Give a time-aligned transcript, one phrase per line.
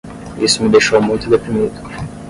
[0.39, 1.75] Isso me deixou muito deprimido.